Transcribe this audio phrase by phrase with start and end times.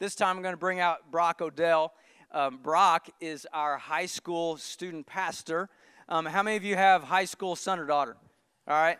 [0.00, 1.92] This time I'm going to bring out Brock Odell.
[2.32, 5.68] Um, Brock is our high school student pastor.
[6.08, 8.16] Um, how many of you have high school son or daughter?
[8.66, 8.96] All right.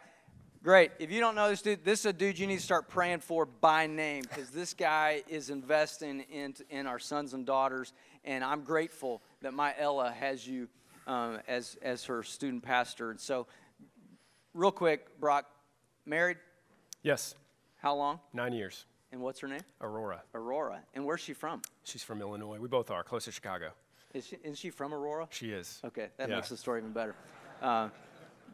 [0.62, 0.90] Great.
[0.98, 3.20] If you don't know this dude, this is a dude you need to start praying
[3.20, 7.94] for by name because this guy is investing in, in our sons and daughters.
[8.26, 10.68] And I'm grateful that my Ella has you
[11.06, 13.10] um, as, as her student pastor.
[13.10, 13.46] And so,
[14.52, 15.46] real quick, Brock,
[16.04, 16.36] married?
[17.02, 17.34] Yes,
[17.78, 18.20] How long?
[18.34, 18.84] nine years.
[19.12, 19.60] And what's her name?
[19.80, 20.22] Aurora.
[20.34, 20.80] Aurora.
[20.94, 21.62] And where's she from?
[21.84, 22.58] She's from Illinois.
[22.60, 23.70] We both are, close to Chicago.
[24.14, 25.26] Is she, is she from Aurora?
[25.30, 25.80] She is.
[25.84, 26.36] Okay, that Yeah.
[26.36, 27.14] makes the story even better.
[27.60, 27.88] Uh,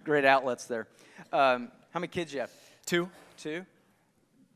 [0.05, 0.87] great outlets there.
[1.33, 2.51] Um, how many kids you have?
[2.87, 3.09] Two.
[3.37, 3.65] Two?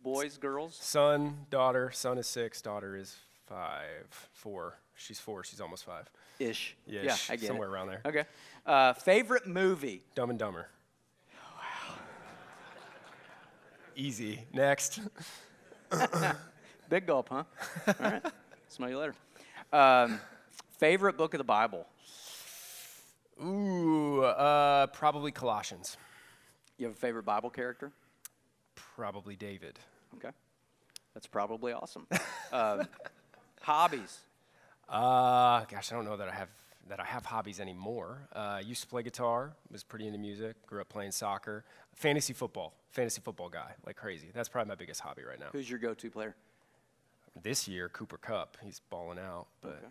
[0.02, 0.74] Boys, girls?
[0.80, 1.90] Son, daughter.
[1.90, 2.62] Son is six.
[2.62, 4.06] Daughter is five.
[4.32, 4.78] Four.
[4.94, 5.44] She's four.
[5.44, 6.10] She's almost five.
[6.38, 6.76] Ish.
[6.86, 7.72] Yeah, yeah I get somewhere it.
[7.72, 8.00] around there.
[8.06, 8.24] Okay.
[8.64, 10.02] Uh, favorite movie?
[10.14, 10.68] Dumb and Dumber.
[11.56, 11.94] Wow.
[13.96, 14.46] Easy.
[14.54, 15.00] Next.
[16.88, 17.44] Big gulp, huh?
[17.86, 18.22] All right.
[18.69, 19.14] Smell you later.
[19.72, 20.20] Um,
[20.78, 21.86] favorite book of the Bible?
[23.42, 25.97] Ooh, uh, probably Colossians.
[26.78, 27.92] You have a favorite Bible character?
[28.74, 29.78] Probably David.
[30.16, 30.30] Okay.
[31.14, 32.06] That's probably awesome.
[32.52, 32.82] Um,
[33.62, 34.20] hobbies?
[34.88, 36.48] Uh, gosh, I don't know that I have
[36.91, 38.28] that I have hobbies anymore.
[38.34, 39.52] Uh, used to play guitar.
[39.70, 40.55] Was pretty into music.
[40.66, 41.64] Grew up playing soccer.
[41.94, 42.74] Fantasy football.
[42.91, 44.27] Fantasy football guy, like crazy.
[44.34, 45.47] That's probably my biggest hobby right now.
[45.52, 46.34] Who's your go to player?
[47.41, 48.56] This year, Cooper Kupp.
[48.62, 49.47] He's balling out.
[49.62, 49.82] But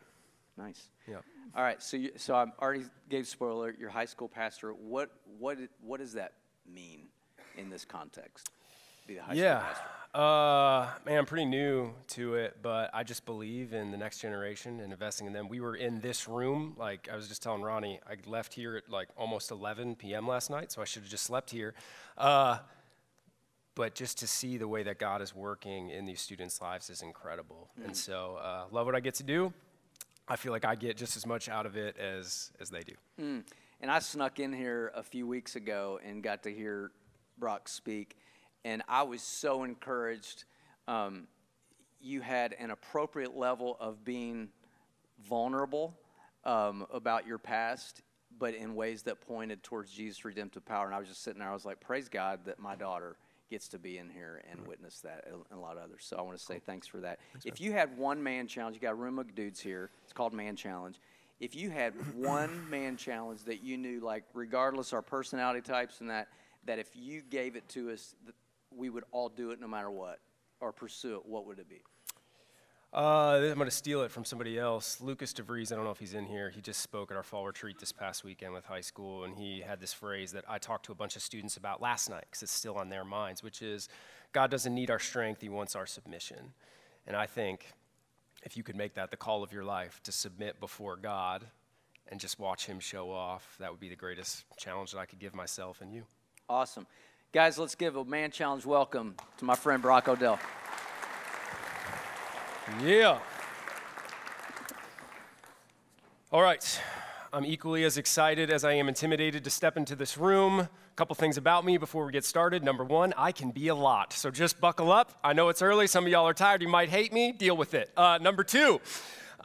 [0.58, 0.90] Nice.
[1.08, 1.20] yeah.
[1.56, 3.74] All right, so you, so I already gave spoiler.
[3.80, 4.72] Your high school pastor.
[4.74, 5.10] What
[5.40, 6.34] what what does that
[6.72, 7.08] mean
[7.58, 8.50] in this context?
[9.10, 9.60] Be the high Yeah.
[9.60, 9.90] school pastor.
[10.14, 14.80] Uh, man, I'm pretty new to it, but I just believe in the next generation
[14.82, 15.48] and investing in them.
[15.50, 18.88] We were in this room, like I was just telling Ronnie, I left here at
[18.90, 20.28] like almost 11 p.m.
[20.28, 21.74] last night, so I should have just slept here.
[22.18, 22.60] Uh,
[23.74, 27.02] but just to see the way that God is working in these students' lives is
[27.02, 27.70] incredible.
[27.84, 29.54] And so, uh, love what I get to do.
[30.28, 32.94] I feel like I get just as much out of it as as they do.
[33.82, 36.92] And I snuck in here a few weeks ago and got to hear
[37.40, 38.18] Brock speak,
[38.64, 40.46] and I was so encouraged.
[40.88, 41.28] Um,
[42.02, 44.50] you had an appropriate level of being
[45.28, 45.98] vulnerable
[46.46, 48.02] um, about your past,
[48.38, 50.86] but in ways that pointed towards Jesus' redemptive power.
[50.86, 53.18] And I was just sitting there, I was like, praise God that my daughter
[53.50, 56.06] gets to be in here and witness that, and a lot of others.
[56.06, 57.20] So I want to say thanks for that.
[57.44, 59.90] if you had one man challenge, you got a room of dudes here.
[60.04, 61.00] It's called Man Challenge.
[61.40, 66.10] If you had one man challenge that you knew, like regardless our personality types and
[66.10, 66.28] that,
[66.66, 68.14] that if you gave it to us,
[68.76, 70.20] we would all do it no matter what,
[70.60, 71.82] or pursue it, what would it be?
[72.92, 75.00] Uh, I'm going to steal it from somebody else.
[75.00, 76.50] Lucas DeVries, I don't know if he's in here.
[76.50, 79.62] He just spoke at our fall retreat this past weekend with high school, and he
[79.62, 82.42] had this phrase that I talked to a bunch of students about last night because
[82.42, 83.90] it's still on their minds, which is
[84.34, 86.54] God doesn't need our strength, He wants our submission.
[87.06, 87.68] And I think
[88.44, 91.46] if you could make that the call of your life to submit before God
[92.08, 95.20] and just watch Him show off, that would be the greatest challenge that I could
[95.20, 96.06] give myself and you.
[96.50, 96.88] Awesome.
[97.32, 100.40] Guys, let's give a man challenge welcome to my friend Brock Odell.
[102.84, 103.20] Yeah.
[106.32, 106.82] All right.
[107.32, 110.62] I'm equally as excited as I am intimidated to step into this room.
[110.62, 112.64] A couple things about me before we get started.
[112.64, 114.12] Number one, I can be a lot.
[114.12, 115.20] So just buckle up.
[115.24, 115.86] I know it's early.
[115.86, 116.64] Some of y'all are tired.
[116.64, 117.32] You might hate me.
[117.32, 117.92] Deal with it.
[117.96, 118.82] Uh, number two,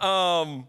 [0.00, 0.66] um,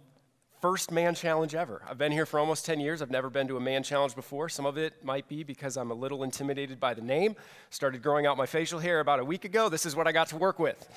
[0.61, 1.81] first man challenge ever.
[1.87, 3.01] I've been here for almost 10 years.
[3.01, 4.49] I've never been to a man challenge before.
[4.49, 7.35] Some of it might be because I'm a little intimidated by the name.
[7.69, 9.69] Started growing out my facial hair about a week ago.
[9.69, 10.89] This is what I got to work with.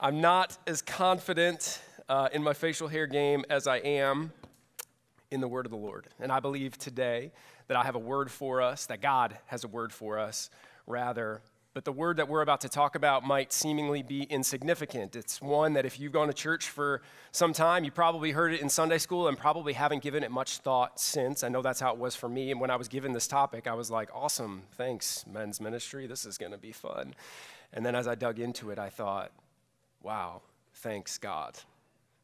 [0.00, 4.32] I'm not as confident uh, in my facial hair game as I am
[5.30, 6.08] in the word of the Lord.
[6.18, 7.32] And I believe today
[7.68, 10.50] that I have a word for us, that God has a word for us,
[10.86, 11.42] rather.
[11.72, 15.14] But the word that we're about to talk about might seemingly be insignificant.
[15.14, 17.00] It's one that if you've gone to church for
[17.30, 20.58] some time, you probably heard it in Sunday school and probably haven't given it much
[20.58, 21.44] thought since.
[21.44, 22.50] I know that's how it was for me.
[22.50, 26.08] And when I was given this topic, I was like, awesome, thanks, men's ministry.
[26.08, 27.14] This is going to be fun.
[27.72, 29.30] And then as I dug into it, I thought,
[30.02, 30.42] wow,
[30.74, 31.56] thanks God.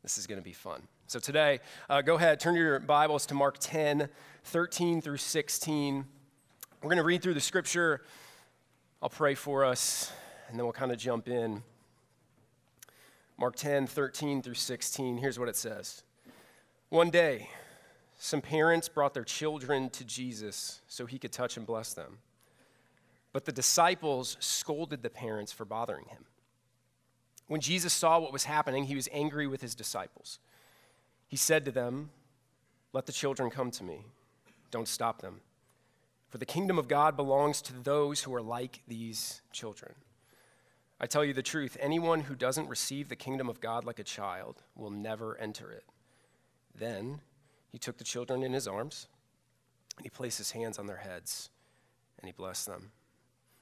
[0.02, 0.82] This is going to be fun.
[1.06, 4.08] So today, uh, go ahead, turn your Bibles to Mark 10,
[4.43, 6.04] 13 through 16.
[6.82, 8.02] We're going to read through the scripture.
[9.02, 10.10] I'll pray for us,
[10.48, 11.62] and then we'll kind of jump in.
[13.38, 15.19] Mark 10, 13 through 16.
[15.19, 16.02] Here's what it says
[16.88, 17.50] One day,
[18.19, 22.19] some parents brought their children to Jesus so he could touch and bless them.
[23.34, 26.25] But the disciples scolded the parents for bothering him.
[27.48, 30.38] When Jesus saw what was happening, he was angry with his disciples.
[31.28, 32.08] He said to them,
[32.94, 34.06] Let the children come to me.
[34.70, 35.43] Don't stop them.
[36.37, 39.94] For the kingdom of God belongs to those who are like these children.
[41.00, 44.05] I tell you the truth anyone who doesn't receive the kingdom of God like a
[44.05, 45.85] child will never enter it.
[46.79, 47.23] Then
[47.73, 49.09] he took the children in his arms,
[49.97, 51.49] and he placed his hands on their heads,
[52.19, 52.91] and he blessed them.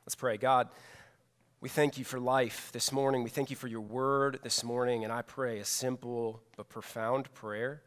[0.04, 0.36] Let's pray.
[0.36, 0.68] God,
[1.60, 3.22] we thank you for life this morning.
[3.22, 7.32] We thank you for your word this morning, and I pray a simple but profound
[7.34, 7.82] prayer.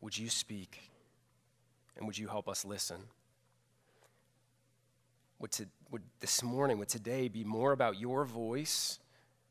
[0.00, 0.91] Would you speak,
[1.96, 3.02] and would you help us listen?
[5.38, 8.98] Would, to, would this morning, would today be more about your voice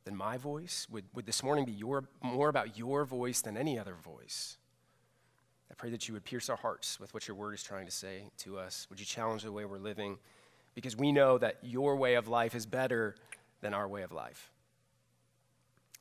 [0.05, 0.87] than my voice?
[0.89, 4.57] Would, would this morning be your, more about your voice than any other voice?
[5.69, 7.91] I pray that you would pierce our hearts with what your word is trying to
[7.91, 8.87] say to us.
[8.89, 10.17] Would you challenge the way we're living?
[10.75, 13.15] Because we know that your way of life is better
[13.61, 14.51] than our way of life.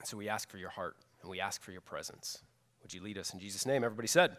[0.05, 2.43] so we ask for your heart and we ask for your presence.
[2.83, 3.85] Would you lead us in Jesus' name?
[3.85, 4.37] Everybody said,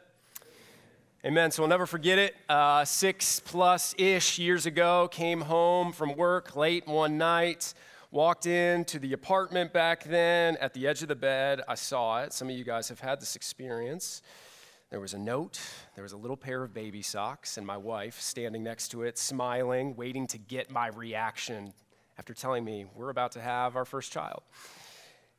[1.24, 1.52] Amen.
[1.52, 2.36] So we'll never forget it.
[2.50, 7.76] Uh, six plus ish years ago, came home from work late one night,
[8.10, 10.58] walked into the apartment back then.
[10.58, 12.34] At the edge of the bed, I saw it.
[12.34, 14.24] Some of you guys have had this experience.
[14.90, 15.62] There was a note,
[15.94, 19.20] there was a little pair of baby socks, and my wife standing next to it,
[19.20, 21.72] smiling, waiting to get my reaction
[22.18, 24.42] after telling me we're about to have our first child.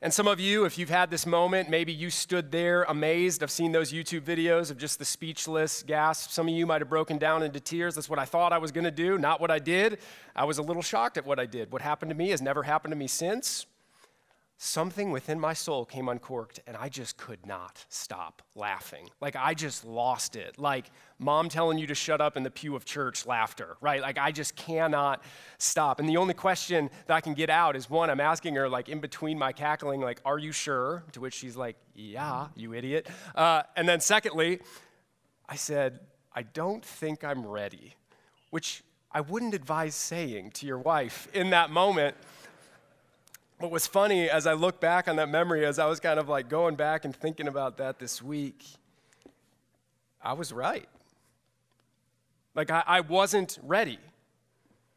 [0.05, 3.41] And some of you, if you've had this moment, maybe you stood there amazed.
[3.41, 6.31] I've seen those YouTube videos of just the speechless gasp.
[6.31, 7.95] Some of you might have broken down into tears.
[7.95, 10.01] That's what I thought I was going to do, not what I did.
[10.35, 11.71] I was a little shocked at what I did.
[11.71, 13.67] What happened to me has never happened to me since
[14.65, 19.11] something within my soul came uncorked and I just could not stop laughing.
[19.21, 20.57] Like I just lost it.
[20.57, 20.89] Like
[21.19, 24.01] mom telling you to shut up in the pew of church laughter, right?
[24.01, 25.21] Like I just cannot
[25.59, 25.99] stop.
[25.99, 28.89] And the only question that I can get out is one, I'm asking her, like
[28.89, 31.03] in between my cackling, like, are you sure?
[31.11, 33.09] To which she's like, yeah, you idiot.
[33.35, 34.61] Uh, and then secondly,
[35.49, 35.99] I said,
[36.33, 37.97] I don't think I'm ready,
[38.51, 42.15] which I wouldn't advise saying to your wife in that moment
[43.63, 46.29] what was funny as I look back on that memory, as I was kind of
[46.29, 48.65] like going back and thinking about that this week,
[50.21, 50.89] I was right.
[52.57, 54.01] Like, I, I wasn't ready.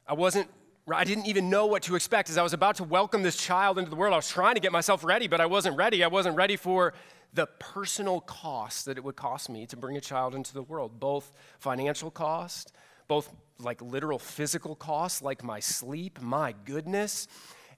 [0.08, 0.50] I wasn't,
[0.92, 2.28] I didn't even know what to expect.
[2.32, 4.62] As I was about to welcome this child into the world, I was trying to
[4.62, 6.04] get myself ready, but I wasn't ready.
[6.04, 6.94] I wasn't ready for
[7.34, 11.00] the personal cost that it would cost me to bring a child into the world,
[11.00, 12.72] both financial cost,
[13.08, 17.28] both like literal physical cost, like my sleep, my goodness.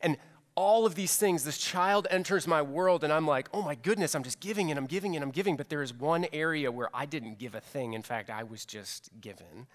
[0.01, 0.18] And
[0.57, 4.15] all of these things, this child enters my world, and I'm like, oh my goodness,
[4.15, 5.56] I'm just giving and I'm giving and I'm giving.
[5.56, 7.94] But there is one area where I didn't give a thing.
[7.94, 9.68] In fact, I was just given,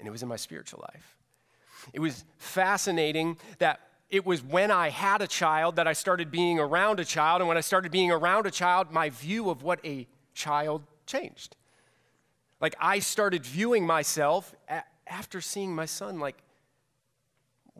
[0.00, 1.16] and it was in my spiritual life.
[1.92, 3.78] It was fascinating that
[4.10, 7.46] it was when I had a child that I started being around a child, and
[7.46, 11.54] when I started being around a child, my view of what a child changed.
[12.60, 14.52] Like I started viewing myself
[15.06, 16.38] after seeing my son like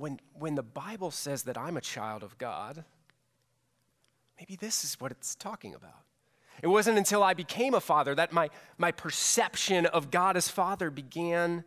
[0.02, 2.84] when, when the Bible says that I'm a child of God,
[4.36, 6.02] maybe this is what it's talking about.
[6.60, 10.90] It wasn't until I became a father that my, my perception of God as father
[10.90, 11.62] began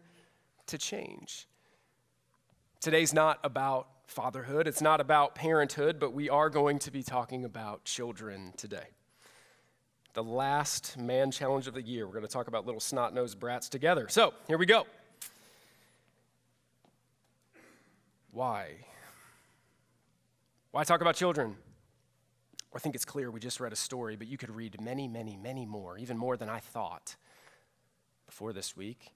[0.68, 1.48] to change.
[2.82, 7.46] Today's not about fatherhood, it's not about parenthood, but we are going to be talking
[7.46, 8.90] about children today.
[10.14, 12.06] The last man challenge of the year.
[12.06, 14.08] We're going to talk about little snot nosed brats together.
[14.10, 14.86] So, here we go.
[18.36, 18.72] Why?
[20.72, 21.56] Why talk about children?
[22.76, 25.38] I think it's clear we just read a story, but you could read many, many,
[25.38, 27.16] many more, even more than I thought
[28.26, 29.14] before this week,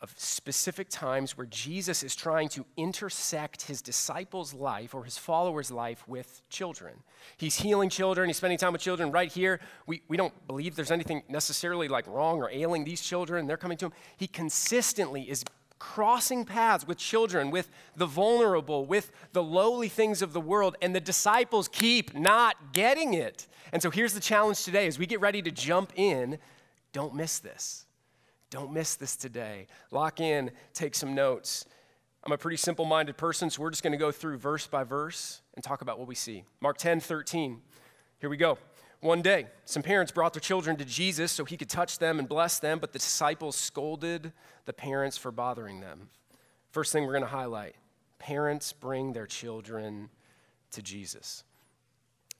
[0.00, 5.70] of specific times where Jesus is trying to intersect his disciples' life or his followers'
[5.70, 7.04] life with children.
[7.36, 9.60] He's healing children, he's spending time with children right here.
[9.86, 13.46] We, we don't believe there's anything necessarily like wrong or ailing these children.
[13.46, 13.92] They're coming to him.
[14.16, 15.44] He consistently is
[15.80, 20.94] crossing paths with children, with the vulnerable, with the lowly things of the world, and
[20.94, 23.48] the disciples keep not getting it.
[23.72, 26.38] And so here's the challenge today as we get ready to jump in,
[26.92, 27.86] don't miss this.
[28.50, 29.66] Don't miss this today.
[29.90, 31.64] Lock in, take some notes.
[32.24, 34.84] I'm a pretty simple minded person, so we're just going to go through verse by
[34.84, 36.44] verse and talk about what we see.
[36.60, 37.60] Mark 10 13.
[38.20, 38.58] Here we go.
[39.00, 42.28] One day, some parents brought their children to Jesus so he could touch them and
[42.28, 44.32] bless them, but the disciples scolded
[44.66, 46.10] the parents for bothering them.
[46.70, 47.76] First thing we're going to highlight
[48.18, 50.10] parents bring their children
[50.72, 51.42] to Jesus.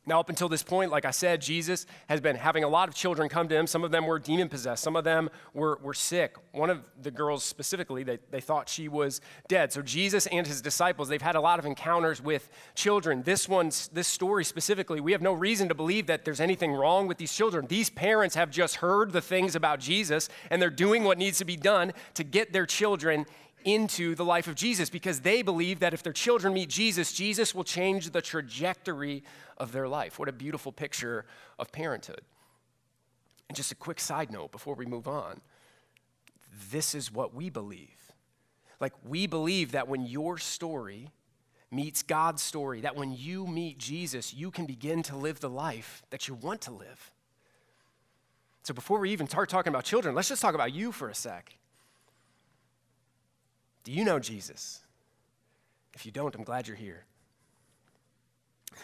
[0.06, 2.94] Now, up until this point, like I said, Jesus has been having a lot of
[2.94, 3.66] children come to him.
[3.66, 6.36] Some of them were demon possessed, some of them were, were sick.
[6.52, 9.72] One of the girls specifically, they, they thought she was dead.
[9.72, 13.22] So, Jesus and his disciples, they've had a lot of encounters with children.
[13.22, 17.06] This one's, this story specifically, we have no reason to believe that there's anything wrong
[17.06, 17.66] with these children.
[17.66, 21.44] These parents have just heard the things about Jesus, and they're doing what needs to
[21.44, 23.26] be done to get their children
[23.64, 27.54] into the life of Jesus because they believe that if their children meet Jesus, Jesus
[27.54, 29.22] will change the trajectory
[29.56, 30.18] of their life.
[30.18, 31.24] What a beautiful picture
[31.58, 32.22] of parenthood.
[33.48, 35.40] And just a quick side note before we move on
[36.70, 38.12] this is what we believe.
[38.80, 41.10] Like, we believe that when your story
[41.70, 46.02] meets God's story, that when you meet Jesus, you can begin to live the life
[46.10, 47.12] that you want to live.
[48.62, 51.14] So, before we even start talking about children, let's just talk about you for a
[51.14, 51.54] sec.
[53.84, 54.80] Do you know Jesus?
[55.94, 57.04] If you don't, I'm glad you're here.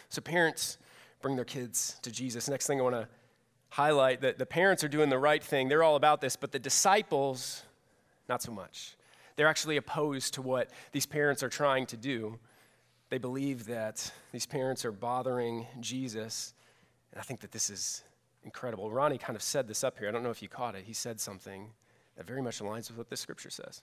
[0.08, 0.78] So, parents
[1.22, 2.48] bring their kids to Jesus.
[2.48, 3.08] Next thing I want to
[3.70, 5.68] highlight that the parents are doing the right thing.
[5.68, 7.62] They're all about this, but the disciples,
[8.28, 8.96] not so much.
[9.36, 12.38] They're actually opposed to what these parents are trying to do.
[13.10, 16.54] They believe that these parents are bothering Jesus.
[17.12, 18.02] And I think that this is
[18.44, 18.90] incredible.
[18.90, 20.08] Ronnie kind of said this up here.
[20.08, 20.84] I don't know if you caught it.
[20.84, 21.70] He said something
[22.16, 23.82] that very much aligns with what the scripture says.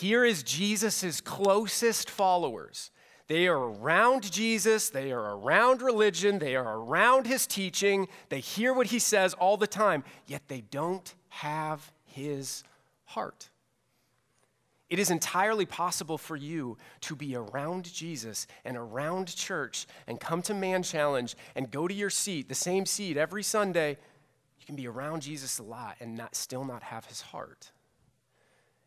[0.00, 2.90] Here is Jesus' closest followers.
[3.26, 8.72] They are around Jesus, they are around religion, they are around his teaching, they hear
[8.72, 12.64] what he says all the time, yet they don't have his
[13.04, 13.50] heart.
[14.88, 20.40] It is entirely possible for you to be around Jesus and around church and come
[20.42, 23.98] to Man Challenge and go to your seat, the same seat every Sunday.
[24.58, 27.72] You can be around Jesus a lot and not, still not have his heart.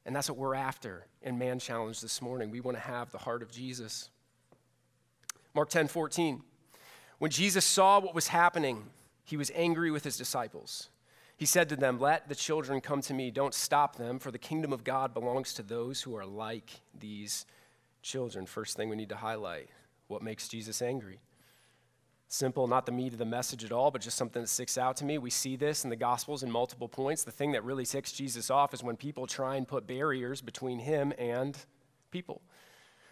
[0.06, 2.52] And that's what we're after in Man Challenge this morning.
[2.52, 4.10] We want to have the heart of Jesus.
[5.54, 6.42] Mark 10 14.
[7.18, 8.84] When Jesus saw what was happening,
[9.24, 10.90] he was angry with his disciples.
[11.38, 13.32] He said to them, Let the children come to me.
[13.32, 17.46] Don't stop them, for the kingdom of God belongs to those who are like these
[18.02, 18.46] children.
[18.46, 19.70] First thing we need to highlight
[20.08, 21.20] what makes Jesus angry?
[22.28, 24.98] Simple, not the meat of the message at all, but just something that sticks out
[24.98, 25.18] to me.
[25.18, 27.24] We see this in the Gospels in multiple points.
[27.24, 30.80] The thing that really ticks Jesus off is when people try and put barriers between
[30.80, 31.58] him and
[32.12, 32.42] people.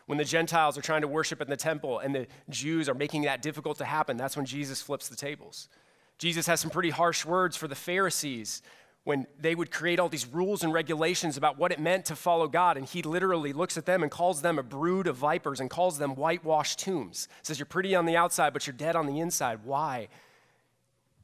[0.08, 3.22] When the Gentiles are trying to worship in the temple and the Jews are making
[3.24, 5.70] that difficult to happen, that's when Jesus flips the tables.
[6.18, 8.62] Jesus has some pretty harsh words for the Pharisees
[9.04, 12.48] when they would create all these rules and regulations about what it meant to follow
[12.48, 12.78] God.
[12.78, 15.98] And he literally looks at them and calls them a brood of vipers and calls
[15.98, 17.28] them whitewashed tombs.
[17.42, 19.60] Says, You're pretty on the outside, but you're dead on the inside.
[19.66, 20.08] Why?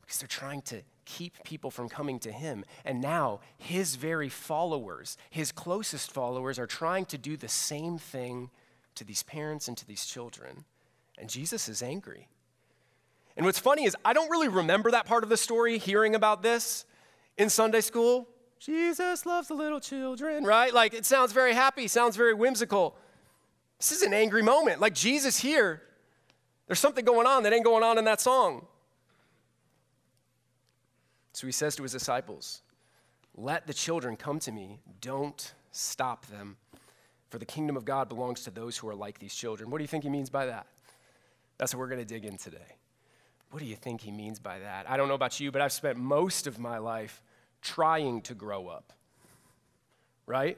[0.01, 2.65] Because they're trying to keep people from coming to him.
[2.83, 8.49] And now his very followers, his closest followers, are trying to do the same thing
[8.95, 10.65] to these parents and to these children.
[11.17, 12.27] And Jesus is angry.
[13.37, 16.43] And what's funny is, I don't really remember that part of the story, hearing about
[16.43, 16.85] this
[17.39, 18.27] in Sunday school.
[18.59, 20.73] Jesus loves the little children, right?
[20.73, 22.95] Like it sounds very happy, sounds very whimsical.
[23.79, 24.81] This is an angry moment.
[24.81, 25.81] Like Jesus here,
[26.67, 28.67] there's something going on that ain't going on in that song.
[31.31, 32.61] So he says to his disciples,
[33.33, 36.57] Let the children come to me, don't stop them,
[37.29, 39.69] for the kingdom of God belongs to those who are like these children.
[39.69, 40.67] What do you think he means by that?
[41.57, 42.75] That's what we're going to dig in today.
[43.51, 44.89] What do you think he means by that?
[44.89, 47.21] I don't know about you, but I've spent most of my life
[47.61, 48.93] trying to grow up,
[50.25, 50.57] right?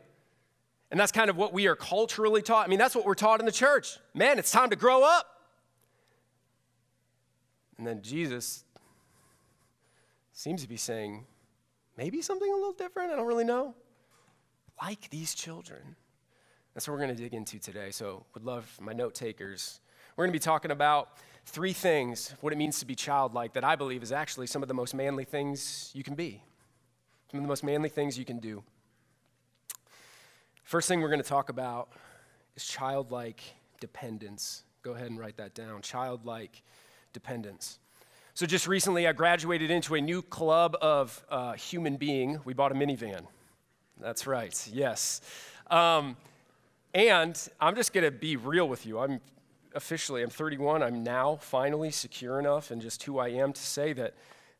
[0.91, 2.65] And that's kind of what we are culturally taught.
[2.65, 3.97] I mean, that's what we're taught in the church.
[4.13, 5.27] Man, it's time to grow up.
[7.77, 8.65] And then Jesus
[10.33, 11.25] seems to be saying,
[11.97, 13.11] maybe something a little different.
[13.11, 13.73] I don't really know.
[14.81, 15.95] Like these children.
[16.73, 17.91] That's what we're going to dig into today.
[17.91, 19.81] So, would love my note takers.
[20.15, 23.63] We're going to be talking about three things, what it means to be childlike, that
[23.63, 26.43] I believe is actually some of the most manly things you can be,
[27.31, 28.61] some of the most manly things you can do.
[30.63, 31.87] First thing we're going to talk about
[32.57, 33.41] is childlike
[33.79, 34.63] dependence.
[34.81, 36.61] Go ahead and write that down childlike
[37.13, 37.79] dependence.
[38.33, 42.41] So, just recently, I graduated into a new club of uh, human being.
[42.43, 43.27] We bought a minivan.
[44.01, 45.21] That's right, yes.
[45.67, 46.17] Um,
[46.93, 48.99] and I'm just going to be real with you.
[48.99, 49.21] I'm
[49.73, 50.83] officially, I'm 31.
[50.83, 54.15] I'm now finally secure enough and just who I am to say that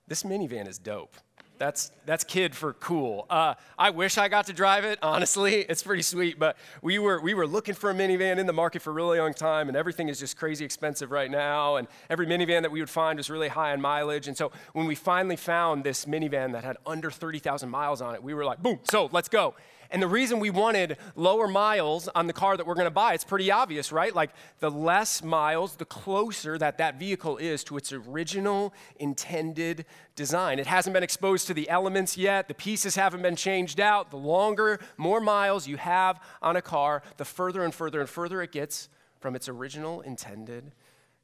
[0.08, 1.18] this minivan is dope.
[1.62, 3.28] That's, that's kid for cool.
[3.30, 5.58] Uh, I wish I got to drive it, honestly.
[5.70, 8.82] It's pretty sweet, but we were, we were looking for a minivan in the market
[8.82, 11.76] for a really long time, and everything is just crazy expensive right now.
[11.76, 14.28] And every minivan that we would find was really high on mileage.
[14.28, 18.24] And so when we finally found this minivan that had under 30,000 miles on it,
[18.24, 19.54] we were like, boom, so let's go.
[19.92, 23.14] And the reason we wanted lower miles on the car that we're going to buy,
[23.14, 24.16] it's pretty obvious, right?
[24.16, 30.60] Like the less miles, the closer that that vehicle is to its original intended design.
[30.60, 34.12] It hasn't been exposed to the elements yet, the pieces haven't been changed out.
[34.12, 38.42] The longer, more miles you have on a car, the further and further and further
[38.42, 38.88] it gets
[39.20, 40.72] from its original intended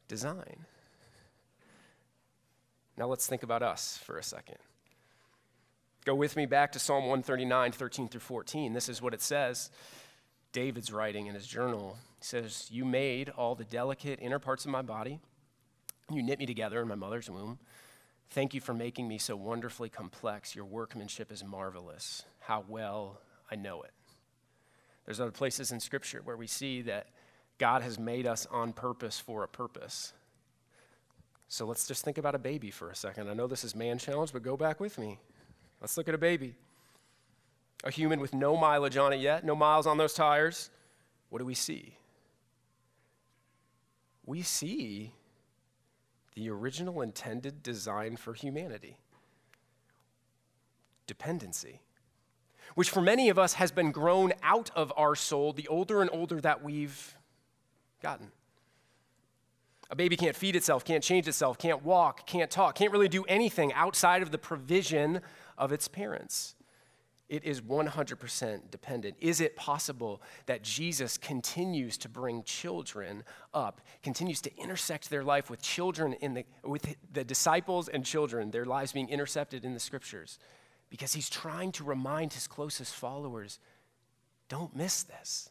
[0.10, 0.66] design.
[2.98, 4.58] Now let's think about us for a second.
[6.08, 8.72] Go with me back to Psalm 139, 13 through 14.
[8.72, 9.70] This is what it says.
[10.54, 11.98] David's writing in his journal.
[12.18, 15.20] He says, You made all the delicate inner parts of my body.
[16.10, 17.60] You knit me together in my mother's womb.
[18.30, 20.56] Thank you for making me so wonderfully complex.
[20.56, 22.24] Your workmanship is marvelous.
[22.40, 23.20] How well
[23.52, 23.92] I know it.
[25.06, 27.08] There's other places in Scripture where we see that
[27.58, 30.14] God has made us on purpose for a purpose.
[31.50, 33.30] So let's just think about a baby for a second.
[33.30, 35.20] I know this is man challenge, but go back with me.
[35.82, 36.56] Let's look at a baby.
[37.84, 40.70] A human with no mileage on it yet, no miles on those tires.
[41.30, 41.98] What do we see?
[44.26, 45.14] We see
[46.36, 48.98] the original intended design for humanity
[51.08, 51.82] dependency,
[52.76, 56.10] which for many of us has been grown out of our soul the older and
[56.12, 57.16] older that we've
[58.04, 58.32] gotten.
[59.90, 63.24] A baby can't feed itself, can't change itself, can't walk, can't talk, can't really do
[63.24, 65.22] anything outside of the provision
[65.58, 66.56] of its parents.
[67.30, 69.18] It is 100% dependent.
[69.20, 73.24] Is it possible that Jesus continues to bring children
[73.54, 78.52] up, continues to intersect their life with children in the with the disciples and children,
[78.52, 80.40] their lives being intercepted in the scriptures?
[80.90, 83.60] Because he's trying to remind his closest followers,
[84.48, 85.50] don't miss this.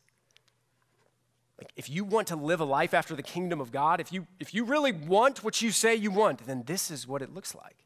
[1.58, 4.26] Like if you want to live a life after the kingdom of God, if you
[4.40, 7.54] if you really want what you say you want, then this is what it looks
[7.54, 7.85] like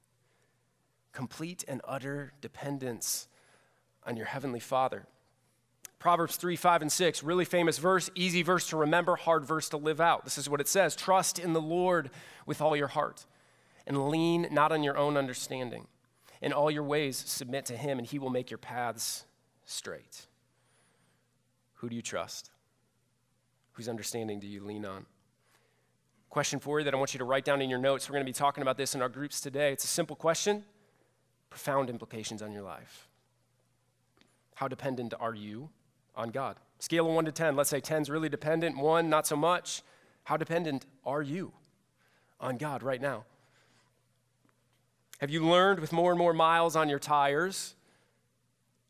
[1.12, 3.28] complete and utter dependence
[4.04, 5.06] on your heavenly Father.
[5.98, 9.76] Proverbs 3, 5, and 6, really famous verse, easy verse to remember, hard verse to
[9.76, 10.24] live out.
[10.24, 12.10] This is what it says Trust in the Lord
[12.46, 13.26] with all your heart,
[13.86, 15.86] and lean not on your own understanding.
[16.40, 19.26] In all your ways, submit to Him, and He will make your paths
[19.66, 20.26] straight.
[21.74, 22.50] Who do you trust?
[23.72, 25.04] Whose understanding do you lean on?
[26.30, 28.08] Question for you that I want you to write down in your notes.
[28.08, 29.72] We're going to be talking about this in our groups today.
[29.72, 30.64] It's a simple question
[31.50, 33.08] profound implications on your life.
[34.54, 35.68] How dependent are you
[36.14, 36.56] on God?
[36.78, 37.56] Scale of 1 to 10.
[37.56, 39.82] Let's say 10 is really dependent, 1 not so much.
[40.24, 41.52] How dependent are you
[42.40, 43.24] on God right now?
[45.20, 47.74] Have you learned with more and more miles on your tires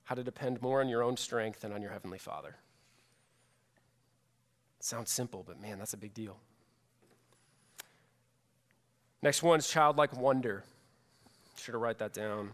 [0.04, 2.56] how to depend more on your own strength than on your Heavenly Father?
[4.78, 6.38] It sounds simple, but man, that's a big deal.
[9.22, 10.64] Next one is childlike wonder.
[11.60, 12.52] Should have write that down.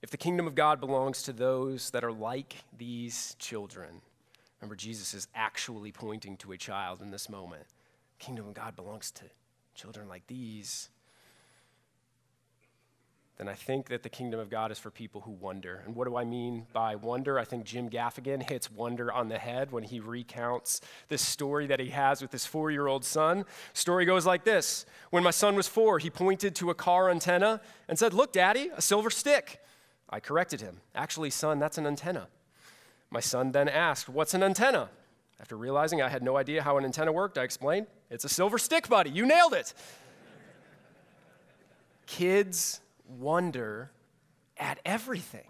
[0.00, 4.00] If the kingdom of God belongs to those that are like these children,
[4.58, 7.64] remember Jesus is actually pointing to a child in this moment.
[8.18, 9.24] Kingdom of God belongs to
[9.74, 10.88] children like these
[13.36, 15.82] then I think that the kingdom of God is for people who wonder.
[15.84, 17.38] And what do I mean by wonder?
[17.38, 21.78] I think Jim Gaffigan hits wonder on the head when he recounts this story that
[21.78, 23.44] he has with his four year old son.
[23.74, 27.60] Story goes like this When my son was four, he pointed to a car antenna
[27.88, 29.60] and said, Look, daddy, a silver stick.
[30.08, 30.80] I corrected him.
[30.94, 32.28] Actually, son, that's an antenna.
[33.10, 34.88] My son then asked, What's an antenna?
[35.38, 38.56] After realizing I had no idea how an antenna worked, I explained, It's a silver
[38.56, 39.10] stick, buddy.
[39.10, 39.74] You nailed it.
[42.06, 43.90] Kids wonder
[44.56, 45.46] at everything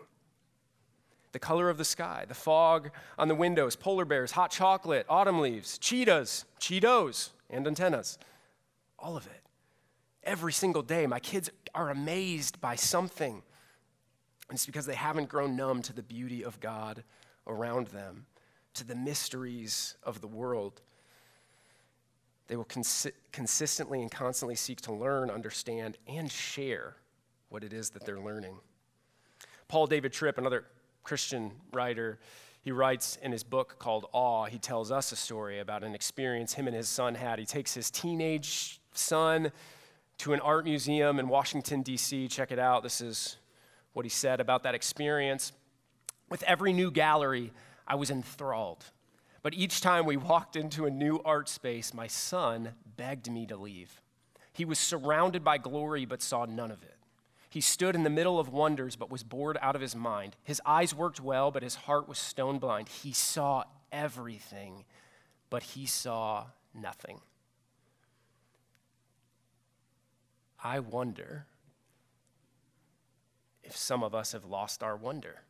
[1.37, 5.39] the color of the sky, the fog on the windows, polar bears, hot chocolate, autumn
[5.39, 8.17] leaves, cheetahs, Cheetos, and antennas.
[8.99, 9.43] All of it.
[10.23, 13.43] Every single day, my kids are amazed by something.
[14.49, 17.05] And it's because they haven't grown numb to the beauty of God
[17.47, 18.25] around them,
[18.73, 20.81] to the mysteries of the world.
[22.49, 26.97] They will consi- consistently and constantly seek to learn, understand, and share
[27.49, 28.57] what it is that they're learning.
[29.69, 30.65] Paul David Tripp, another
[31.03, 32.19] Christian writer,
[32.63, 36.55] he writes in his book called Awe, he tells us a story about an experience
[36.55, 37.39] him and his son had.
[37.39, 39.53] He takes his teenage son
[40.19, 42.29] to an art museum in Washington, D.C.
[42.29, 42.83] Check it out.
[42.83, 43.37] This is
[43.93, 45.53] what he said about that experience.
[46.29, 47.53] With every new gallery,
[47.87, 48.85] I was enthralled.
[49.43, 53.57] But each time we walked into a new art space, my son begged me to
[53.57, 54.03] leave.
[54.53, 56.96] He was surrounded by glory, but saw none of it.
[57.49, 60.37] He stood in the middle of wonders, but was bored out of his mind.
[60.43, 62.89] His eyes worked well, but his heart was stone blind.
[62.89, 64.85] He saw everything,
[65.49, 67.21] but he saw nothing.
[70.63, 71.47] I wonder
[73.63, 75.43] if some of us have lost our wonder.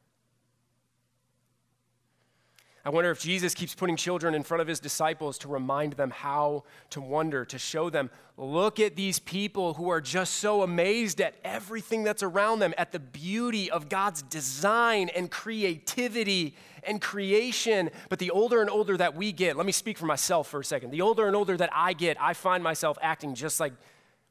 [2.87, 6.13] I wonder if Jesus keeps putting children in front of his disciples to remind them
[6.13, 11.21] how to wonder, to show them, look at these people who are just so amazed
[11.21, 17.91] at everything that's around them, at the beauty of God's design and creativity and creation.
[18.09, 20.65] But the older and older that we get, let me speak for myself for a
[20.65, 20.93] second.
[20.93, 23.73] The older and older that I get, I find myself acting just like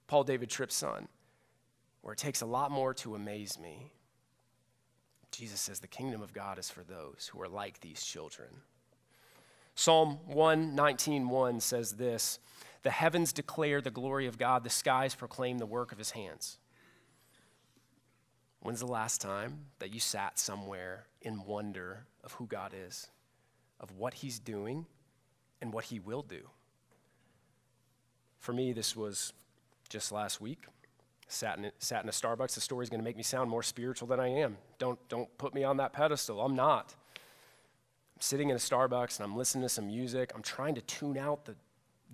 [0.07, 1.09] Paul David Tripp's son,
[2.03, 3.91] where it takes a lot more to amaze me
[5.35, 8.47] Jesus says the kingdom of God is for those who are like these children.
[9.75, 12.39] Psalm 119 1 says this
[12.83, 16.57] The heavens declare the glory of God, the skies proclaim the work of his hands.
[18.61, 23.07] When's the last time that you sat somewhere in wonder of who God is,
[23.79, 24.85] of what he's doing,
[25.61, 26.49] and what he will do?
[28.39, 29.33] For me, this was
[29.89, 30.63] just last week.
[31.27, 32.53] Sat in, sat in a Starbucks.
[32.53, 34.57] The story's going to make me sound more spiritual than I am.
[34.77, 36.41] Don't, don't put me on that pedestal.
[36.41, 36.93] I'm not.
[38.15, 40.31] I'm sitting in a Starbucks and I'm listening to some music.
[40.35, 41.55] I'm trying to tune out the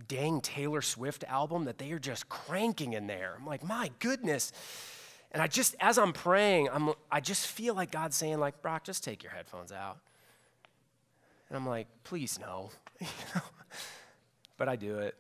[0.07, 3.35] dang Taylor Swift album that they are just cranking in there.
[3.37, 4.51] I'm like, my goodness.
[5.31, 8.83] And I just, as I'm praying, I'm, I just feel like God's saying, like, Brock,
[8.83, 9.97] just take your headphones out.
[11.49, 12.69] And I'm like, please no.
[14.57, 15.15] but I do it.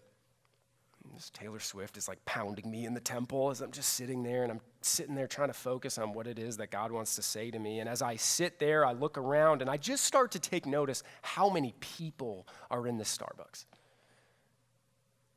[1.13, 4.43] This Taylor Swift is like pounding me in the temple as I'm just sitting there
[4.43, 7.21] and I'm sitting there trying to focus on what it is that God wants to
[7.21, 7.79] say to me.
[7.79, 11.03] And as I sit there, I look around and I just start to take notice
[11.21, 13.65] how many people are in this Starbucks.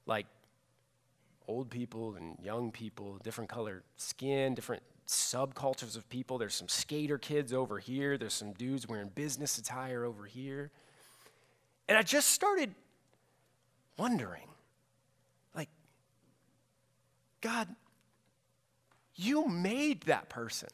[0.06, 0.26] Like
[1.48, 6.38] old people and young people, different colored skin, different subcultures of people.
[6.38, 10.70] There's some skater kids over here, there's some dudes wearing business attire over here.
[11.88, 12.74] And I just started
[13.98, 14.48] wondering
[17.44, 17.68] God,
[19.14, 20.70] you made that person.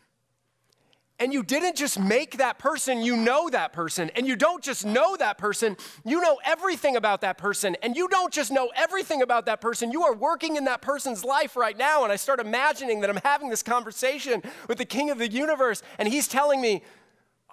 [1.19, 4.09] And you didn't just make that person, you know that person.
[4.17, 7.77] And you don't just know that person, you know everything about that person.
[7.83, 11.25] And you don't just know everything about that person, you are working in that person's
[11.25, 12.05] life right now.
[12.05, 15.83] And I start imagining that I'm having this conversation with the king of the universe,
[15.99, 16.83] and he's telling me,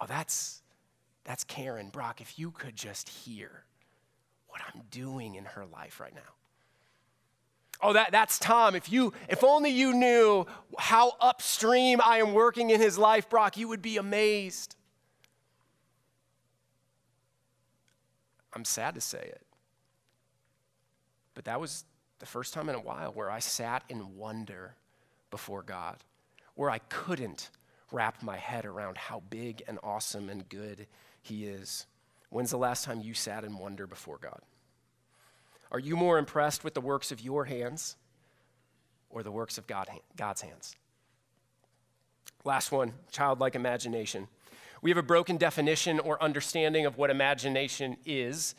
[0.00, 0.62] Oh, that's,
[1.24, 1.88] that's Karen.
[1.88, 3.64] Brock, if you could just hear
[4.46, 6.20] what I'm doing in her life right now.
[7.80, 8.74] Oh, that, that's Tom.
[8.74, 10.46] If you, if only you knew
[10.78, 14.74] how upstream I am working in his life, Brock, you would be amazed.
[18.52, 19.46] I'm sad to say it.
[21.34, 21.84] But that was
[22.18, 24.74] the first time in a while where I sat in wonder
[25.30, 25.98] before God,
[26.56, 27.50] where I couldn't
[27.92, 30.88] wrap my head around how big and awesome and good
[31.22, 31.86] He is.
[32.30, 34.40] When's the last time you sat in wonder before God?
[35.70, 37.96] Are you more impressed with the works of your hands
[39.10, 40.74] or the works of God, God's hands?
[42.44, 44.28] Last one childlike imagination.
[44.80, 48.54] We have a broken definition or understanding of what imagination is.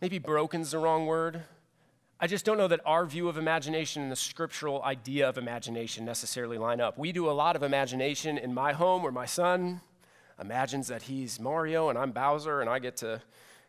[0.00, 1.42] Maybe broken's the wrong word.
[2.20, 6.04] I just don't know that our view of imagination and the scriptural idea of imagination
[6.04, 6.98] necessarily line up.
[6.98, 9.80] We do a lot of imagination in my home where my son
[10.40, 13.20] imagines that he's Mario and I'm Bowser and I get to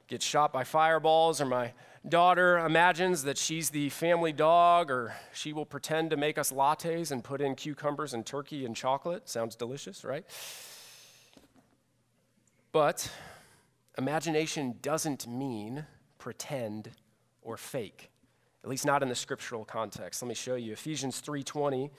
[0.08, 1.74] get shot by fireballs or my
[2.10, 7.12] daughter imagines that she's the family dog, or she will pretend to make us lattes
[7.12, 9.30] and put in cucumbers and turkey and chocolate.
[9.30, 10.26] Sounds delicious, right?
[12.72, 13.12] But
[13.98, 15.86] imagination doesn't mean
[16.18, 16.92] pretend
[17.42, 18.10] or fake,
[18.64, 20.22] at least not in the scriptural context.
[20.22, 20.74] Let me show you.
[20.74, 21.90] Ephesians 3:20,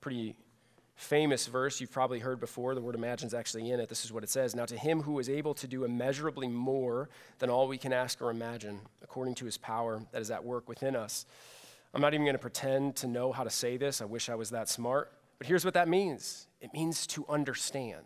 [0.00, 0.36] pretty
[0.98, 2.74] famous verse you've probably heard before.
[2.74, 3.88] The word imagine is actually in it.
[3.88, 7.08] This is what it says Now, to him who is able to do immeasurably more
[7.38, 10.68] than all we can ask or imagine, according to his power that is at work
[10.68, 11.24] within us.
[11.94, 14.02] I'm not even going to pretend to know how to say this.
[14.02, 15.12] I wish I was that smart.
[15.38, 18.04] But here's what that means it means to understand.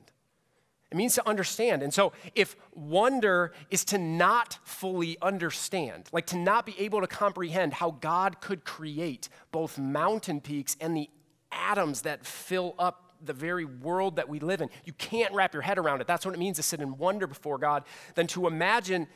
[0.90, 1.82] It means to understand.
[1.82, 7.06] And so, if wonder is to not fully understand, like to not be able to
[7.06, 11.08] comprehend how God could create both mountain peaks and the
[11.52, 14.68] atoms that fill up the very world that we live in.
[14.84, 16.06] You can't wrap your head around it.
[16.06, 17.84] That's what it means to sit in wonder before God.
[18.14, 19.06] Then to imagine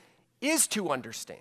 [0.41, 1.41] is to understand.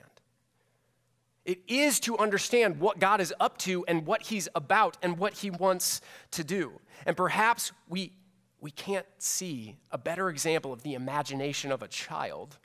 [1.46, 5.34] It is to understand what God is up to and what He's about and what
[5.34, 6.72] He wants to do.
[7.06, 8.14] And perhaps we,
[8.60, 12.58] we can't see a better example of the imagination of a child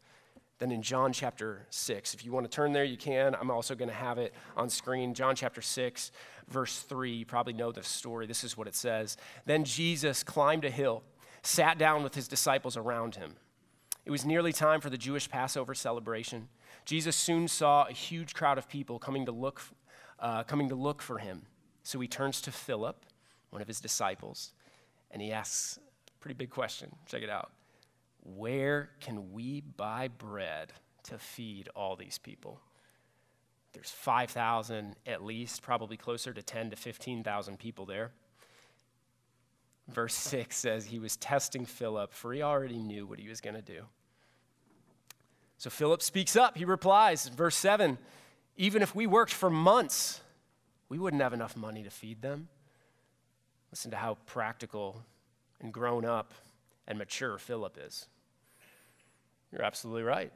[0.61, 2.14] than in John chapter 6.
[2.14, 3.35] If you want to turn there, you can.
[3.35, 5.12] I'm also going to have it on screen.
[5.14, 6.12] John chapter 6,
[6.51, 7.13] verse 3.
[7.13, 8.27] You probably know the story.
[8.27, 9.17] This is what it says.
[9.47, 11.03] Then Jesus climbed a hill,
[11.43, 13.37] sat down with his disciples around him.
[14.05, 16.49] It was nearly time for the Jewish Passover celebration.
[16.85, 19.63] Jesus soon saw a huge crowd of people coming to look,
[20.19, 21.43] uh, coming to look for him.
[21.83, 23.05] So he turns to Philip,
[23.51, 24.53] one of his disciples,
[25.11, 26.95] and he asks a pretty big question.
[27.07, 27.51] Check it out.
[28.23, 30.73] Where can we buy bread
[31.05, 32.61] to feed all these people?
[33.73, 38.13] There's 5,000 at least, probably closer to 10 to 15,000 people there.
[39.89, 43.57] Verse 6 says he was testing Philip, for he already knew what he was going
[43.57, 43.83] to do.
[45.59, 46.57] So Philip speaks up.
[46.57, 47.99] He replies, verse 7
[48.57, 50.21] Even if we worked for months,
[50.89, 52.49] we wouldn't have enough money to feed them.
[53.71, 55.03] Listen to how practical
[55.61, 56.33] and grown up
[56.89, 58.07] and mature Philip is.
[59.53, 60.33] You're absolutely right.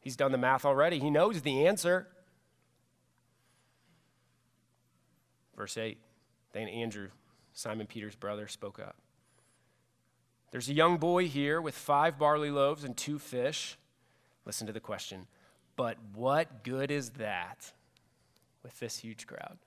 [0.00, 2.08] He's done the math already, he knows the answer.
[5.56, 5.98] Verse 8
[6.52, 7.08] Then Andrew,
[7.52, 8.96] Simon Peter's brother, spoke up.
[10.50, 13.76] There's a young boy here with five barley loaves and two fish.
[14.44, 15.26] Listen to the question.
[15.74, 17.72] But what good is that
[18.62, 19.58] with this huge crowd?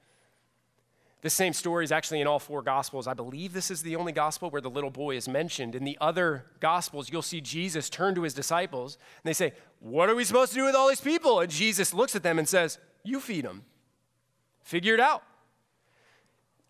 [1.22, 3.06] This same story is actually in all four Gospels.
[3.06, 5.76] I believe this is the only Gospel where the little boy is mentioned.
[5.76, 10.10] In the other Gospels, you'll see Jesus turn to his disciples and they say, What
[10.10, 11.42] are we supposed to do with all these people?
[11.42, 13.66] And Jesus looks at them and says, You feed them.
[14.64, 15.24] Figure it out.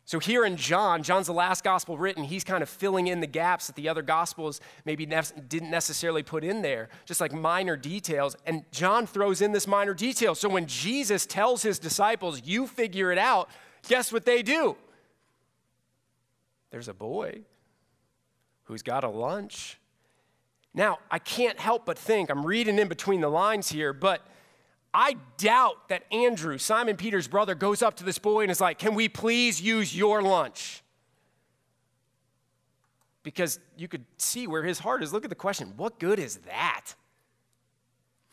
[0.09, 2.23] So, here in John, John's the last gospel written.
[2.23, 6.43] He's kind of filling in the gaps that the other gospels maybe didn't necessarily put
[6.43, 8.35] in there, just like minor details.
[8.47, 10.33] And John throws in this minor detail.
[10.33, 13.51] So, when Jesus tells his disciples, You figure it out,
[13.87, 14.77] guess what they do?
[16.71, 17.41] There's a boy
[18.63, 19.79] who's got a lunch.
[20.73, 24.25] Now, I can't help but think, I'm reading in between the lines here, but
[24.93, 28.79] I doubt that Andrew, Simon Peter's brother, goes up to this boy and is like,
[28.79, 30.83] Can we please use your lunch?
[33.21, 35.13] Because you could see where his heart is.
[35.13, 36.95] Look at the question what good is that?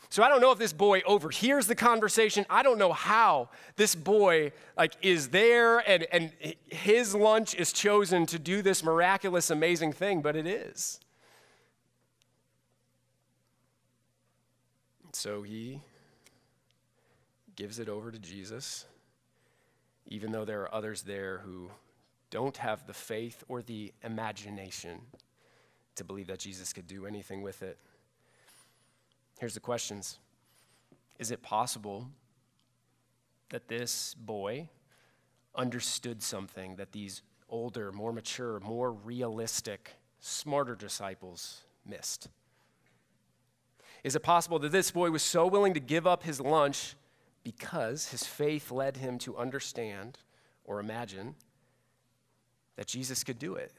[0.08, 2.46] So I don't know if this boy overhears the conversation.
[2.48, 6.32] I don't know how this boy like is there and, and
[6.68, 11.00] his lunch is chosen to do this miraculous, amazing thing, but it is.
[15.12, 15.80] So he
[17.56, 18.84] gives it over to Jesus,
[20.06, 21.70] even though there are others there who
[22.30, 25.00] don't have the faith or the imagination
[25.96, 27.78] to believe that Jesus could do anything with it.
[29.40, 30.18] Here's the questions
[31.18, 32.08] Is it possible
[33.48, 34.68] that this boy
[35.54, 42.28] understood something that these older, more mature, more realistic, smarter disciples missed?
[44.04, 46.96] Is it possible that this boy was so willing to give up his lunch
[47.46, 50.18] because his faith led him to understand
[50.64, 51.36] or imagine
[52.74, 53.70] that Jesus could do it.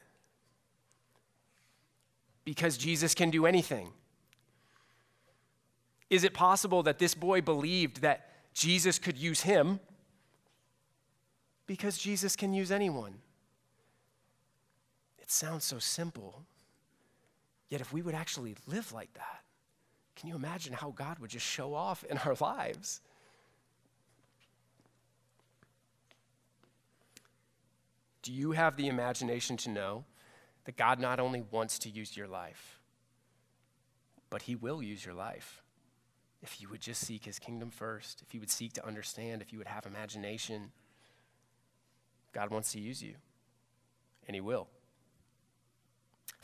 [2.46, 3.90] Because Jesus can do anything.
[6.08, 9.80] Is it possible that this boy believed that Jesus could use him?
[11.66, 13.16] Because Jesus can use anyone.
[15.18, 16.46] It sounds so simple.
[17.68, 19.42] Yet, if we would actually live like that,
[20.16, 23.02] can you imagine how God would just show off in our lives?
[28.22, 30.04] Do you have the imagination to know
[30.64, 32.78] that God not only wants to use your life,
[34.30, 35.62] but He will use your life?
[36.42, 39.52] If you would just seek His kingdom first, if you would seek to understand, if
[39.52, 40.72] you would have imagination,
[42.32, 43.14] God wants to use you,
[44.26, 44.68] and He will.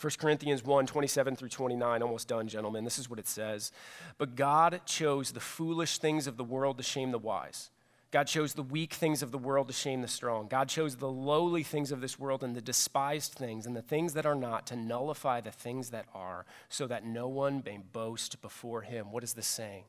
[0.00, 2.84] 1 Corinthians 1 27 through 29, almost done, gentlemen.
[2.84, 3.72] This is what it says.
[4.18, 7.70] But God chose the foolish things of the world to shame the wise.
[8.14, 10.46] God chose the weak things of the world to shame the strong.
[10.46, 14.12] God chose the lowly things of this world and the despised things and the things
[14.12, 18.40] that are not to nullify the things that are, so that no one may boast
[18.40, 19.10] before him.
[19.10, 19.82] What is this saying?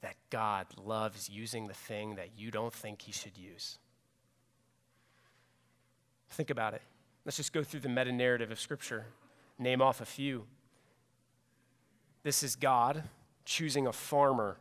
[0.00, 3.76] That God loves using the thing that you don't think he should use.
[6.30, 6.80] Think about it.
[7.26, 9.04] Let's just go through the meta narrative of Scripture,
[9.58, 10.46] name off a few.
[12.22, 13.02] This is God
[13.44, 14.56] choosing a farmer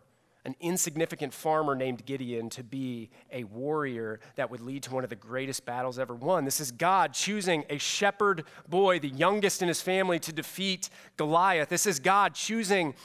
[0.49, 5.11] an insignificant farmer named Gideon to be a warrior that would lead to one of
[5.11, 6.43] the greatest battles ever won.
[6.43, 11.69] This is God choosing a shepherd boy, the youngest in his family, to defeat Goliath.
[11.69, 12.95] This is God choosing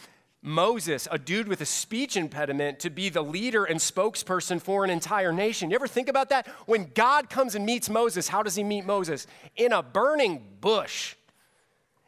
[0.40, 4.88] Moses, a dude with a speech impediment, to be the leader and spokesperson for an
[4.88, 5.68] entire nation.
[5.68, 6.46] You ever think about that?
[6.64, 9.26] When God comes and meets Moses, how does he meet Moses?
[9.56, 11.14] In a burning bush.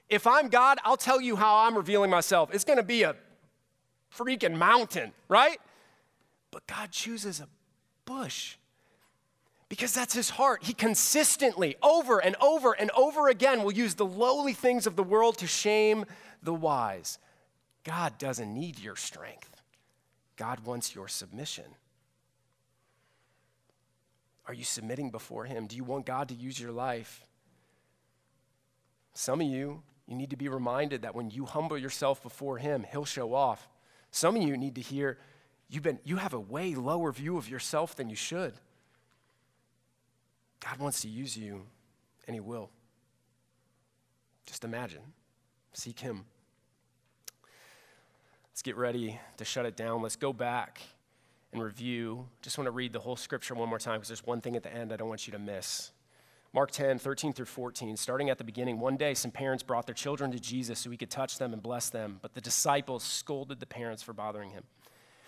[0.09, 2.55] If I'm God, I'll tell you how I'm revealing myself.
[2.55, 3.17] It's going to be a
[4.17, 5.59] freaking mountain, right?
[6.51, 7.49] But God chooses a
[8.05, 8.57] bush
[9.69, 10.65] because that's his heart.
[10.65, 15.03] He consistently, over and over and over again, will use the lowly things of the
[15.03, 16.05] world to shame
[16.43, 17.19] the wise.
[17.85, 19.63] God doesn't need your strength,
[20.37, 21.65] God wants your submission.
[24.49, 25.67] Are you submitting before him?
[25.67, 27.27] Do you want God to use your life?
[29.13, 32.87] Some of you You need to be reminded that when you humble yourself before Him,
[32.91, 33.69] He'll show off.
[34.17, 35.19] Some of you need to hear
[35.69, 38.55] you've been, you have a way lower view of yourself than you should.
[40.59, 41.65] God wants to use you,
[42.27, 42.71] and He will.
[44.47, 45.03] Just imagine.
[45.75, 46.25] Seek Him.
[48.51, 50.01] Let's get ready to shut it down.
[50.01, 50.81] Let's go back
[51.53, 52.27] and review.
[52.41, 54.63] Just want to read the whole scripture one more time because there's one thing at
[54.63, 55.91] the end I don't want you to miss.
[56.57, 59.95] Mark 10, 13 through 14, starting at the beginning, one day some parents brought their
[59.95, 63.61] children to Jesus so he could touch them and bless them, but the disciples scolded
[63.61, 64.63] the parents for bothering him.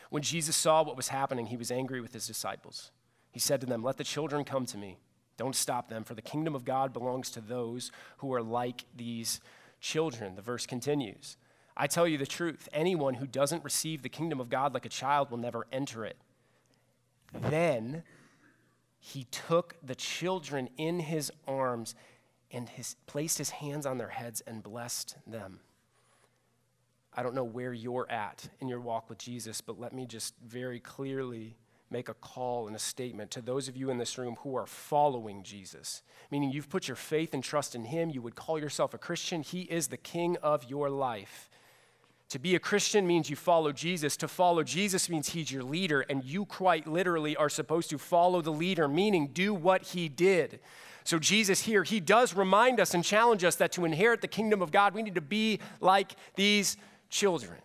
[0.09, 2.93] When Jesus saw what was happening, he was angry with his disciples.
[3.31, 4.97] He said to them, Let the children come to me.
[5.37, 9.43] Don't stop them, for the kingdom of God belongs to those who are like these
[9.83, 10.35] children.
[10.35, 11.37] The verse continues
[11.77, 14.89] I tell you the truth anyone who doesn't receive the kingdom of God like a
[14.89, 16.17] child will never enter it.
[17.35, 18.03] Then
[18.99, 21.95] he took the children in his arms
[22.51, 25.61] and his, placed his hands on their heads and blessed them.
[27.15, 30.35] I don't know where you're at in your walk with Jesus, but let me just
[30.47, 31.57] very clearly
[31.91, 34.67] make a call and a statement to those of you in this room who are
[34.67, 38.11] following Jesus, meaning you've put your faith and trust in Him.
[38.11, 39.43] You would call yourself a Christian.
[39.43, 41.48] He is the King of your life.
[42.31, 44.17] To be a Christian means you follow Jesus.
[44.19, 48.43] To follow Jesus means He's your leader, and you quite literally are supposed to follow
[48.43, 50.61] the leader, meaning do what He did.
[51.05, 54.61] So, Jesus here, He does remind us and challenge us that to inherit the kingdom
[54.61, 56.77] of God, we need to be like these
[57.09, 57.59] children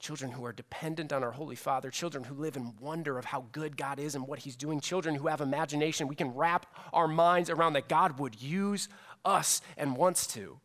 [0.00, 3.44] children who are dependent on our Holy Father, children who live in wonder of how
[3.52, 6.08] good God is and what He's doing, children who have imagination.
[6.08, 8.88] We can wrap our minds around that God would use
[9.24, 10.60] us and wants to.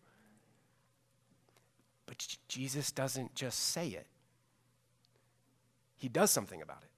[2.05, 4.07] But Jesus doesn't just say it,
[5.95, 6.89] He does something about it.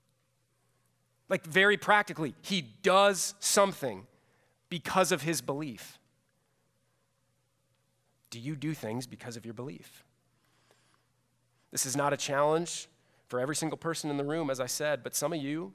[1.28, 4.06] Like, very practically, He does something
[4.70, 6.00] because of His belief.
[8.30, 10.04] Do you do things because of your belief?
[11.72, 12.88] This is not a challenge
[13.28, 15.74] for every single person in the room, as I said, but some of you,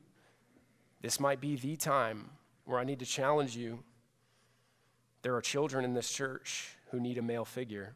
[1.01, 2.31] this might be the time
[2.65, 3.81] where I need to challenge you.
[5.23, 7.95] There are children in this church who need a male figure.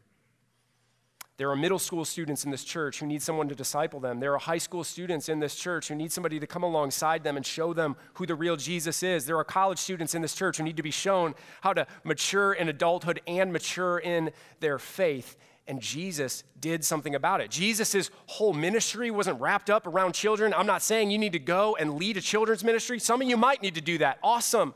[1.37, 4.21] There are middle school students in this church who need someone to disciple them.
[4.21, 7.35] There are high school students in this church who need somebody to come alongside them
[7.35, 9.25] and show them who the real Jesus is.
[9.25, 12.53] There are college students in this church who need to be shown how to mature
[12.53, 15.35] in adulthood and mature in their faith.
[15.67, 17.51] And Jesus did something about it.
[17.51, 20.53] Jesus' whole ministry wasn't wrapped up around children.
[20.53, 22.97] I'm not saying you need to go and lead a children's ministry.
[22.99, 24.19] Some of you might need to do that.
[24.23, 24.73] Awesome.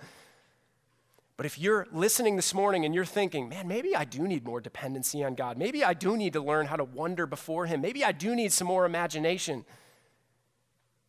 [1.39, 4.59] But if you're listening this morning and you're thinking, man, maybe I do need more
[4.59, 5.57] dependency on God.
[5.57, 7.79] Maybe I do need to learn how to wonder before Him.
[7.79, 9.63] Maybe I do need some more imagination.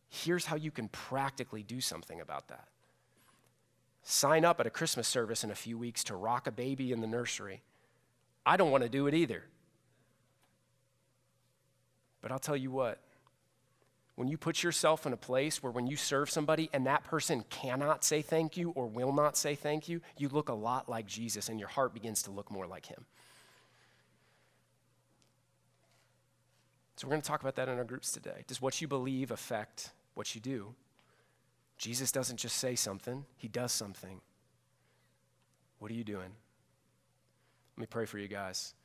[0.07, 2.69] Here's how you can practically do something about that.
[4.03, 7.01] Sign up at a Christmas service in a few weeks to rock a baby in
[7.01, 7.61] the nursery.
[8.45, 9.43] I don't want to do it either.
[12.21, 12.99] But I'll tell you what,
[14.15, 17.43] when you put yourself in a place where when you serve somebody and that person
[17.49, 21.07] cannot say thank you or will not say thank you, you look a lot like
[21.07, 23.05] Jesus and your heart begins to look more like him.
[26.97, 28.43] So we're going to talk about that in our groups today.
[28.47, 30.75] Does what you believe affect what you do?
[31.77, 34.21] Jesus doesn't just say something, he does something.
[35.79, 36.29] What are you doing?
[37.75, 38.75] Let me pray for you guys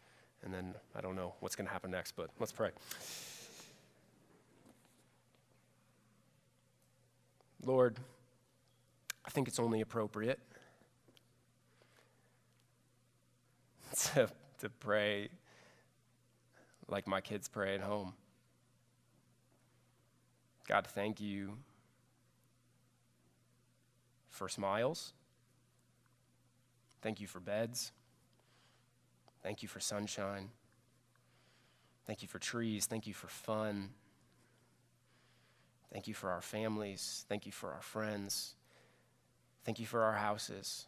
[0.43, 2.71] and then I don't know what's going to happen next, but let's pray.
[7.66, 7.98] Lord,
[9.24, 10.38] I think it's only appropriate
[14.14, 14.29] to,
[14.61, 15.31] to pray
[16.87, 18.14] like my kids pray at home.
[20.68, 21.55] God, thank you
[24.31, 25.12] for smiles.
[27.02, 27.90] Thank you for beds.
[29.42, 30.50] Thank you for sunshine.
[32.07, 32.87] Thank you for trees.
[32.87, 33.90] Thank you for fun.
[35.92, 37.25] Thank you for our families.
[37.29, 38.55] Thank you for our friends.
[39.64, 40.87] Thank you for our houses.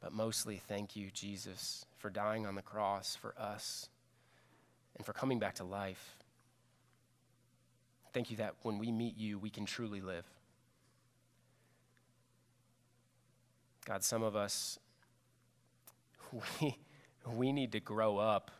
[0.00, 3.88] But mostly, thank you, Jesus, for dying on the cross for us
[4.96, 6.16] and for coming back to life.
[8.12, 10.24] Thank you that when we meet you, we can truly live.
[13.84, 14.78] God, some of us
[16.60, 16.78] we,
[17.26, 18.50] we need to grow up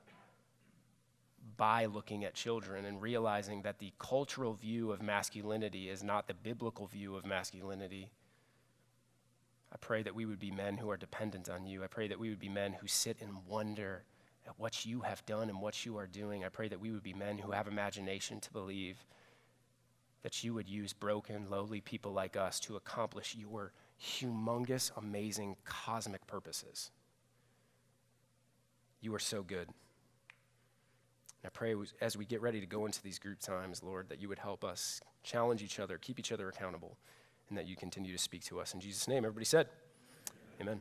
[1.61, 6.33] by looking at children and realizing that the cultural view of masculinity is not the
[6.33, 8.11] biblical view of masculinity.
[9.71, 11.85] I pray that we would be men who are dependent on you.
[11.85, 14.05] I pray that we would be men who sit and wonder
[14.47, 16.47] at what you have done and what you are doing.
[16.47, 19.05] I pray that we would be men who have imagination to believe
[20.23, 26.27] that you would use broken, lowly people like us to accomplish your humongous, amazing, cosmic
[26.27, 26.91] purposes.
[29.03, 29.69] You are so good.
[31.43, 34.21] And I pray as we get ready to go into these group times, Lord, that
[34.21, 36.97] you would help us challenge each other, keep each other accountable,
[37.49, 38.75] and that you continue to speak to us.
[38.75, 39.69] In Jesus' name, everybody said,
[40.61, 40.81] Amen.